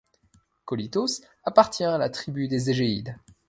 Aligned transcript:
Collytos 0.65 1.21
appartient 1.43 1.83
à 1.83 1.99
la 1.99 2.09
tribu 2.09 2.47
des 2.47 2.71
Égéides. 2.71 3.19